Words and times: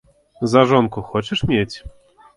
За 0.53 0.63
жонку 0.71 1.01
хочаш 1.11 1.43
мець? 1.53 1.83